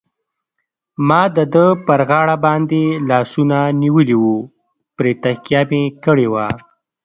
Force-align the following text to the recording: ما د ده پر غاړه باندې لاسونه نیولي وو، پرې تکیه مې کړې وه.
ما 1.07 1.21
د 1.35 1.37
ده 1.53 1.65
پر 1.87 1.99
غاړه 2.09 2.35
باندې 2.45 2.81
لاسونه 3.09 3.57
نیولي 3.81 4.17
وو، 4.21 4.37
پرې 4.97 5.11
تکیه 5.23 5.61
مې 5.69 5.83
کړې 6.05 6.27
وه. 6.33 6.45